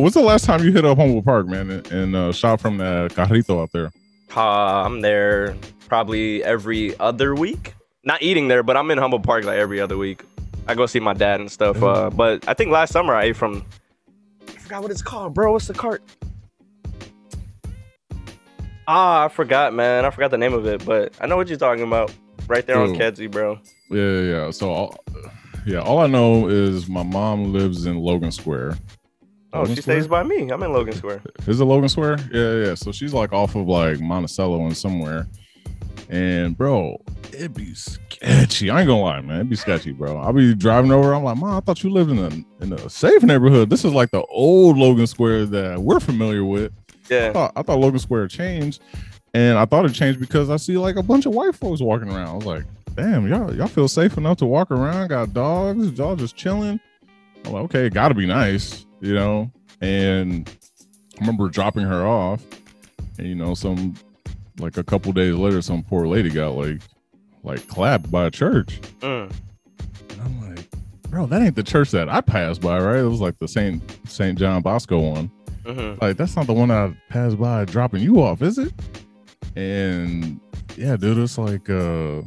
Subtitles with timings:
[0.00, 2.78] What's the last time you hit up Humboldt Park, man, and, and uh, shot from
[2.78, 3.92] the carrito out there?
[4.34, 5.56] Uh, I'm there
[5.88, 7.74] probably every other week.
[8.04, 10.22] Not eating there, but I'm in Humboldt Park like every other week.
[10.66, 11.82] I go see my dad and stuff.
[11.82, 13.64] Uh, but I think last summer I ate from.
[14.48, 15.52] I forgot what it's called, bro.
[15.52, 16.02] What's the cart?
[18.86, 20.04] Ah, I forgot, man.
[20.04, 22.12] I forgot the name of it, but I know what you're talking about.
[22.48, 22.94] Right there on.
[22.94, 23.58] Kedzie, bro.
[23.90, 24.20] Yeah, yeah.
[24.20, 24.50] yeah.
[24.50, 25.04] So, all,
[25.66, 28.78] yeah, all I know is my mom lives in Logan Square.
[29.52, 29.96] Oh, Logan she Square?
[30.00, 30.50] stays by me.
[30.50, 31.22] I'm in Logan Square.
[31.46, 32.18] Is it Logan Square?
[32.32, 32.74] Yeah, yeah.
[32.74, 35.26] So she's like off of like Monticello and somewhere.
[36.08, 37.00] And bro,
[37.32, 38.70] it'd be sketchy.
[38.70, 39.36] I ain't gonna lie, man.
[39.36, 40.16] It'd be sketchy, bro.
[40.18, 41.12] I'll be driving over.
[41.14, 43.70] I'm like, Mom, I thought you lived in a in a safe neighborhood.
[43.70, 46.72] This is like the old Logan Square that we're familiar with.
[47.10, 47.32] I Yeah.
[47.32, 48.82] thought, I thought Logan Square changed,
[49.34, 52.08] and I thought it changed because I see like a bunch of white folks walking
[52.10, 52.28] around.
[52.28, 52.64] I was like,
[52.96, 55.08] damn, y'all y'all feel safe enough to walk around?
[55.08, 56.80] Got dogs, y'all just chilling.
[57.44, 59.50] I'm like, okay, gotta be nice, you know.
[59.80, 60.48] And
[61.16, 62.42] I remember dropping her off,
[63.18, 63.94] and you know, some
[64.58, 66.80] like a couple days later, some poor lady got like
[67.42, 68.80] like clapped by a church.
[69.00, 69.32] Mm.
[70.10, 70.66] And I'm like,
[71.08, 72.98] bro, that ain't the church that I passed by, right?
[72.98, 75.30] It was like the Saint Saint John Bosco one.
[75.66, 78.72] hmm Like that's not the one I passed by dropping you off, is it?
[79.56, 80.40] And
[80.76, 82.18] yeah, dude, it's like uh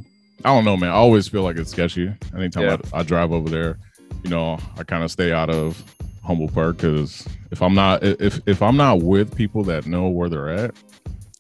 [0.46, 0.90] I don't know, man.
[0.90, 2.14] I always feel like it's sketchy.
[2.36, 2.78] Anytime Yeah.
[2.92, 3.78] I, I drive over there,
[4.24, 5.82] you know, I kind of stay out of
[6.24, 10.30] Humboldt Park because if I'm not if if I'm not with people that know where
[10.30, 10.76] they're at,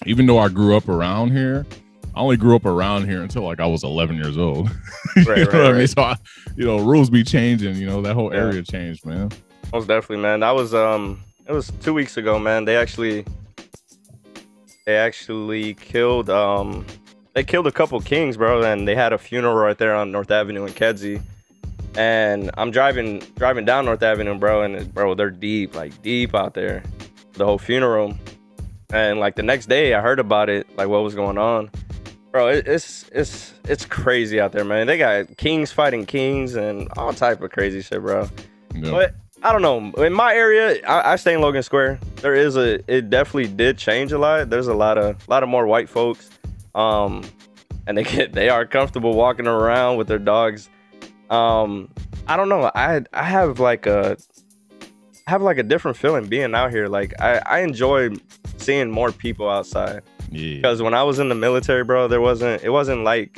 [0.05, 1.65] even though I grew up around here,
[2.15, 4.69] I only grew up around here until like I was 11 years old.
[5.15, 5.79] you Right, know right, what I mean?
[5.79, 5.89] right.
[5.89, 6.15] So I,
[6.55, 7.75] you know, rules be changing.
[7.77, 8.39] You know, that whole Yeah.
[8.39, 9.31] area changed, man.
[9.71, 10.41] Most definitely, man.
[10.41, 12.65] That was um, it was two weeks ago, man.
[12.65, 13.25] They actually,
[14.85, 16.85] they actually killed um,
[17.33, 20.29] they killed a couple kings, bro, and they had a funeral right there on North
[20.29, 21.21] Avenue in Kedzie.
[21.95, 26.53] And I'm driving driving down North Avenue, bro, and bro, they're deep, like deep out
[26.53, 26.83] there,
[27.33, 28.17] the whole funeral.
[28.91, 31.69] And like the next day, I heard about it, like what was going on.
[32.31, 34.87] Bro, it, it's it's it's crazy out there, man.
[34.87, 38.27] They got kings fighting kings and all type of crazy shit, bro.
[38.73, 38.91] Yeah.
[38.91, 40.03] But I don't know.
[40.03, 41.99] In my area, I, I stay in Logan Square.
[42.17, 42.79] There is a.
[42.91, 44.49] It definitely did change a lot.
[44.49, 46.29] There's a lot of, lot of more white folks,
[46.73, 47.23] um,
[47.85, 50.69] and they get they are comfortable walking around with their dogs.
[51.29, 51.89] Um,
[52.27, 52.71] I don't know.
[52.75, 54.17] I I have like a,
[55.27, 56.87] I have like a different feeling being out here.
[56.87, 58.11] Like I I enjoy
[58.57, 60.55] seeing more people outside yeah.
[60.55, 62.63] because when I was in the military, bro, there wasn't.
[62.63, 63.37] It wasn't like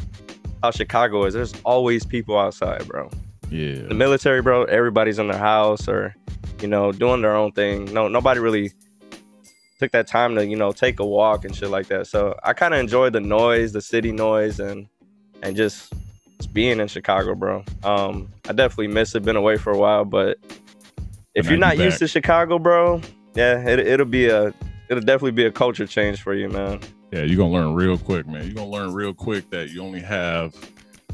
[0.63, 1.33] how Chicago is.
[1.33, 3.09] There's always people outside, bro
[3.49, 3.83] Yeah.
[3.87, 6.15] the military, bro, everybody's in their house or,
[6.61, 7.85] you know, doing their own thing.
[7.93, 8.71] No, nobody really
[9.79, 12.07] took that time to, you know, take a walk and shit like that.
[12.07, 14.87] So I kind of enjoy the noise, the city noise, and
[15.43, 16.04] and just, just
[16.55, 17.63] being in Chicago, bro.
[17.83, 19.21] Um, I definitely miss it.
[19.23, 20.39] Been away for a while, but
[21.35, 21.99] if you're not used back.
[21.99, 23.01] to Chicago, bro,
[23.35, 24.53] yeah, it, it'll be a
[24.89, 26.79] it'll definitely be a culture change for you, man.
[27.11, 28.45] Yeah, you're gonna learn real quick, man.
[28.45, 30.55] You're gonna learn real quick that you only have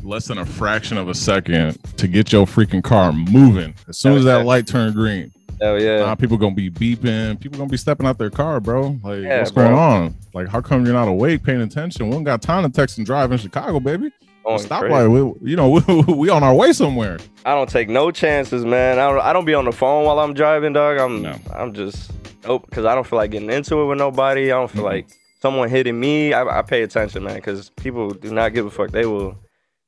[0.03, 3.73] less than a fraction of a second to get your freaking car moving.
[3.89, 5.99] As soon as that light turned green, Hell yeah.
[5.99, 7.39] nah, people gonna be beeping.
[7.39, 8.99] People gonna be stepping out their car, bro.
[9.03, 9.65] Like, Yeah, what's bro.
[9.65, 10.15] going on?
[10.35, 12.07] Like, how come you're not awake, paying attention?
[12.07, 14.11] We don't got time to text and drive in Chicago, baby.
[14.43, 14.93] Going Stop crazy.
[14.93, 15.07] light.
[15.07, 17.19] We, you know, we, we on our way somewhere.
[17.45, 18.97] I don't take no chances, man.
[18.99, 19.21] I don't.
[19.21, 20.97] I don't be on the phone while I'm driving, dog.
[20.97, 21.21] I'm.
[21.21, 21.35] No.
[21.53, 22.11] I'm just
[22.43, 24.51] nope, because I don't feel like getting into it with nobody.
[24.51, 24.85] I don't feel Mhm.
[24.85, 25.09] like
[25.41, 26.33] someone hitting me.
[26.33, 28.89] I, I pay attention, man, because people do not give a fuck.
[28.91, 29.37] They will,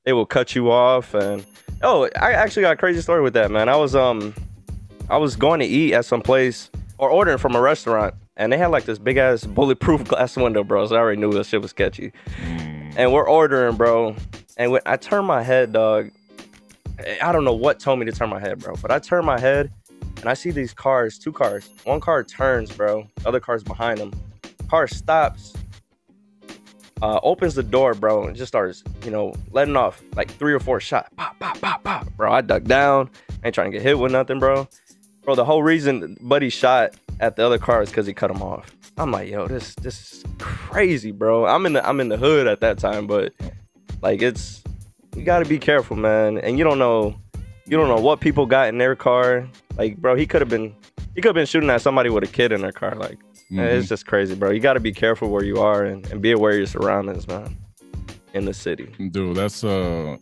[0.06, 1.14] they will cut you off.
[1.16, 1.44] And
[1.82, 3.70] oh, I actually got a crazy story with that, man.
[3.70, 4.36] I was um,
[5.10, 8.58] I was going to eat at some place or ordering from a restaurant, and they
[8.60, 10.86] had like this big ass bulletproof glass window, bro.
[10.86, 14.16] So I already knew this shit was sketchy Mm, and we're ordering, bro.
[14.58, 16.12] And when I turn my head, dog,
[17.22, 18.76] I don't know what told me to turn my head, bro.
[18.82, 19.72] But I turn my head
[20.18, 21.70] and I see these cars, two cars.
[21.86, 23.08] One car turns, bro.
[23.16, 24.14] The other car's behind them.
[24.70, 25.54] Car stops,
[27.02, 30.60] uh, opens the door, bro, and just starts, you know, letting off like three or
[30.60, 31.10] four shots.
[31.18, 32.08] Pop, pop, pop, pop.
[32.16, 33.10] Bro, I ducked down.
[33.44, 34.68] Ain't trying to get hit with nothing, bro.
[35.24, 38.42] Bro, the whole reason Buddy shot at the other car is because he cut him
[38.42, 38.72] off.
[38.98, 41.46] I'm like, yo, this this is crazy, bro.
[41.46, 43.34] I'm in the I'm in the hood at that time, but
[44.04, 44.62] like it's
[45.16, 46.38] you gotta be careful, man.
[46.38, 47.16] And you don't know
[47.66, 49.48] you don't know what people got in their car.
[49.78, 50.76] Like, bro, he could have been
[51.16, 52.96] he could have been shooting at somebody with a kid in their car.
[52.96, 53.18] Like,
[53.52, 53.60] mhm.
[53.60, 54.52] it's just crazy, bro.
[54.52, 57.58] You gotta be careful where you are and, and be aware of your surroundings, man.
[58.34, 58.92] In the city.
[59.12, 60.18] dude that's uh,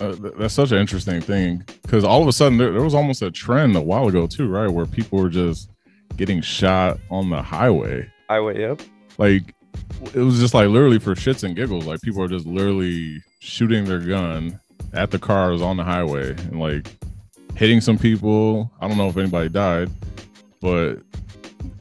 [0.00, 3.22] uh that's such an interesting thing because all of a sudden there, there was almost
[3.22, 5.68] a trend a while ago too right where people were just
[6.16, 8.80] getting shot on the highway Highway, yep.
[9.18, 9.52] like
[10.14, 13.84] it was just like literally for shits and giggles like people are just literally shooting
[13.84, 14.58] their gun
[14.92, 16.88] at the cars on the highway and like
[17.54, 19.90] hitting some people i don't know if anybody died
[20.60, 20.96] but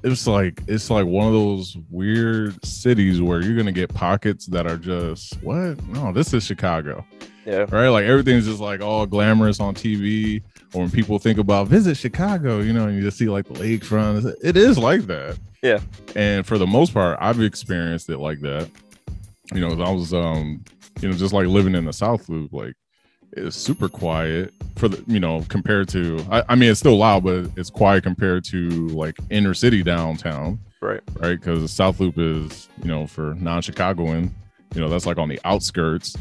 [0.04, 4.68] it's like it's like one of those weird cities where you're gonna get pockets that
[4.68, 5.82] are just what?
[5.88, 7.04] No, this is Chicago,
[7.46, 7.66] Yeah.
[7.72, 7.88] right?
[7.90, 10.44] Like everything's just like all glamorous on TV.
[10.74, 13.56] Or when people think about visit Chicago, you know, and you just see like the
[13.56, 14.32] lakefront.
[14.44, 15.40] It is like that.
[15.64, 15.80] Yeah.
[16.16, 18.70] And for the most part, I've experienced it like that.
[19.54, 20.64] You know, I was um,
[21.06, 22.74] you know, just like living in the South Loop, like
[23.34, 27.24] it's super quiet for the you know compared to I, I mean it's still loud
[27.24, 30.60] but it's quiet compared to like inner city downtown.
[30.82, 31.02] Right.
[31.20, 31.40] right?
[31.40, 34.34] Because the south loop is you know for non-chicagoan
[34.74, 36.16] you know that's like on the outskirts.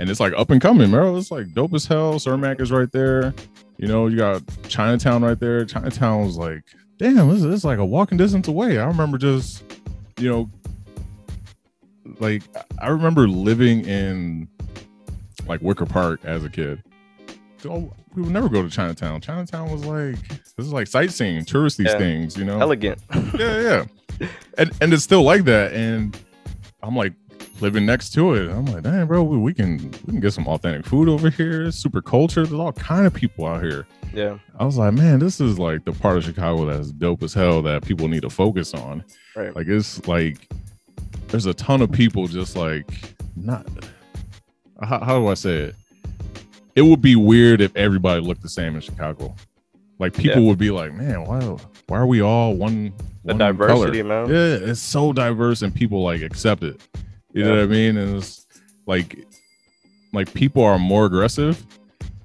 [0.00, 1.16] And it's like up and coming bro.
[1.16, 2.14] It's like dope as hell.
[2.14, 3.32] Cermak is right there.
[3.76, 5.64] You know you got chinatown right there.
[5.64, 6.64] Chinatown was like
[6.98, 8.78] damn this is like a walking distance away.
[8.78, 9.62] I remember just
[10.18, 10.50] you know
[12.20, 12.42] like
[12.80, 14.48] i remember living in
[15.46, 16.82] like Wicker Park as a kid.
[17.58, 19.20] So we would never go to Chinatown.
[19.20, 21.98] Chinatown was like this is like sightseeing, touristy Yeah.
[21.98, 22.58] things, you know.
[22.60, 22.98] Elegant.
[23.38, 23.84] yeah,
[24.20, 24.28] yeah.
[24.58, 25.72] And and it's still like that.
[25.74, 26.16] And
[26.82, 27.12] I'm like
[27.60, 28.50] living next to it.
[28.50, 29.76] I'm like, damn, bro, we, we can
[30.06, 31.64] we can get some authentic food over here.
[31.64, 32.44] It's super culture.
[32.46, 33.86] There's all kind of people out here.
[34.14, 34.38] Yeah.
[34.58, 37.60] I was like, man, this is like the part of Chicago that's dope as hell
[37.62, 39.04] that people need to focus on.
[39.36, 39.54] Right.
[39.54, 40.48] Like it's like
[41.28, 42.88] there's a ton of people just like
[43.36, 43.66] not
[44.82, 45.74] how, how do I say it?
[46.74, 49.34] It would be weird if everybody looked the same in Chicago.
[50.00, 50.48] Like people Yeah.
[50.48, 51.40] would be like, man, why
[51.86, 52.92] why are we all one?
[53.24, 54.26] The one diversity, color?
[54.26, 54.34] man.
[54.34, 56.80] Yeah, it's so diverse and people like accept it.
[57.32, 57.96] You know what I mean?
[57.96, 58.44] And it's
[58.86, 59.24] like
[60.12, 61.64] like people are more aggressive.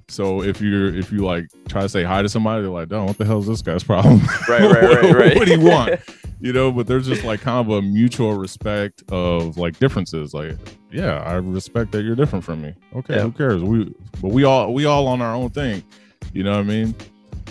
[0.08, 3.04] So if you're if you like try to say hi to somebody, they're like, "Oh,
[3.04, 5.36] what the hell is this guy's problem?" Right, right, right, right.
[5.36, 6.00] what do you want?
[6.40, 10.32] You know, but there's just like kind of a mutual respect of like differences.
[10.32, 10.56] Like,
[10.90, 12.74] yeah, I respect that you're different from me.
[12.96, 13.22] Okay, Yeah.
[13.22, 13.62] who cares?
[13.62, 13.92] We
[14.22, 15.82] but we all we all on our own thing.
[16.32, 16.94] You know what I mean?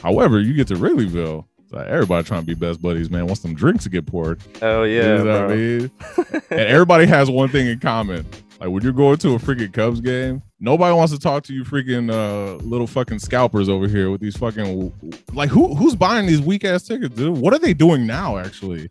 [0.02, 3.28] However, you get to Wrigleyville, it's like everybody trying to be best buddies, man.
[3.28, 4.42] Want some drinks to get poured.
[4.62, 5.92] Oh You yeah, know what I mean?
[6.50, 8.26] and everybody has one thing in common.
[8.60, 11.64] Like when you're going to a freaking Cubs game, nobody wants to talk to you
[11.64, 14.92] freaking uh, little fucking scalpers over here with these fucking
[15.34, 17.38] like who who's buying these weak ass tickets, dude?
[17.38, 18.90] What are they doing now actually?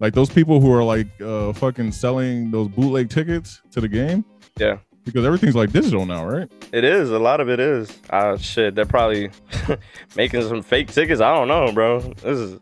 [0.00, 4.24] Like those people who are like uh fucking selling those bootleg tickets to the game?
[4.58, 4.78] Yeah.
[5.04, 6.50] Because everything's like digital now, right?
[6.70, 7.10] It is.
[7.10, 7.98] A lot of it is.
[8.10, 8.74] Ah, shit.
[8.74, 9.30] They're probably
[10.16, 11.22] making some fake tickets.
[11.22, 12.00] I don't know, bro.
[12.00, 12.60] This is.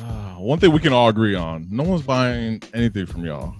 [0.00, 3.54] Ah, one thing we can all agree on: no one's buying anything from y'all.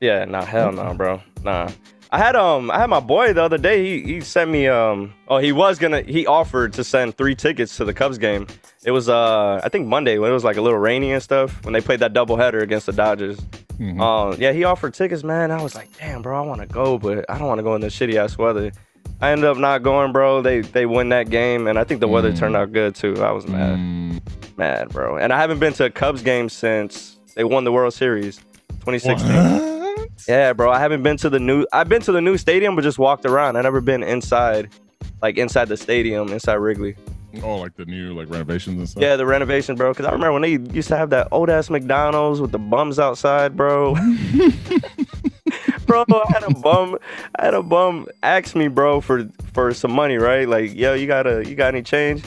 [0.00, 0.24] Yeah.
[0.26, 0.44] Nah.
[0.44, 1.20] Hell no, bro.
[1.42, 1.70] Nah.
[2.12, 2.70] I had um.
[2.72, 3.84] I had my boy the other day.
[4.02, 5.14] He he sent me um.
[5.28, 6.02] Oh, he was gonna.
[6.02, 8.46] He offered to send three tickets to the Cubs game.
[8.84, 9.60] It was uh.
[9.62, 12.00] I think Monday when it was like a little rainy and stuff when they played
[12.00, 13.38] that doubleheader against the Dodgers.
[13.78, 14.00] Mhm.
[14.00, 15.50] Um, yeah, he offered tickets, man.
[15.50, 17.74] I was like, damn, bro, I want to go, but I don't want to go
[17.76, 18.72] in this shitty ass weather.
[19.22, 20.42] I ended up not going, bro.
[20.42, 22.38] They they win that game, and I think the weather Mm.
[22.38, 23.22] turned out good too.
[23.22, 24.20] I was mad, Mm,
[24.58, 25.16] mad, bro.
[25.16, 28.38] And I haven't been to a Cubs game since they won the World Series,
[28.80, 29.32] 2016.
[29.32, 29.79] what?
[30.28, 30.70] Yeah, bro.
[30.70, 31.66] I haven't been to the new.
[31.72, 33.56] I've been to the new stadium, but just walked around.
[33.56, 34.70] I never been inside,
[35.22, 36.96] like inside the stadium, inside Wrigley.
[37.42, 39.02] Oh, like the new like renovations and stuff.
[39.02, 39.92] Yeah, the renovation, bro.
[39.92, 42.98] Because I remember when they used to have that old ass McDonald's with the bums
[42.98, 43.94] outside, bro.
[45.86, 46.98] bro, I had a bum.
[47.38, 50.48] I had a bum ask me, bro, for for some money, right?
[50.48, 52.24] Like, yo, you got a, you got any change?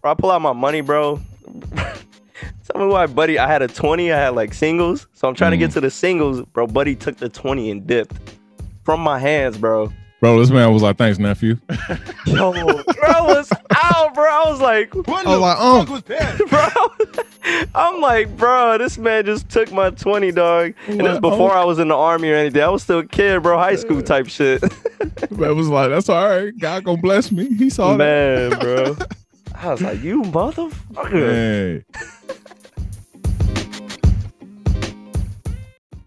[0.00, 1.20] Bro, I pull out my money, bro.
[2.78, 3.40] Tell me why, buddy.
[3.40, 4.12] I had a twenty.
[4.12, 5.74] I had like singles, so I'm trying to get Mm.
[5.74, 6.68] to the singles, bro.
[6.68, 8.14] Buddy took the twenty and dipped
[8.84, 9.92] from my hands, bro.
[10.20, 11.56] Bro, this man was like, "Thanks, nephew."
[12.26, 14.24] Yo, bro was out, bro.
[14.30, 17.28] I was like, What I was the like, fuck um, was that?
[17.42, 17.64] bro.
[17.74, 20.74] I'm like, bro, this man just took my 20, dog.
[20.86, 21.20] And this What?
[21.22, 22.62] before I was in the army or anything.
[22.62, 24.62] I was still a kid, bro, high school type shit.
[25.32, 26.56] Man was like, "That's all right.
[26.56, 28.50] God gonna bless me." He saw that.
[28.50, 28.96] man, bro.
[29.60, 31.10] I was like, you motherfucker.
[31.10, 31.84] Hey,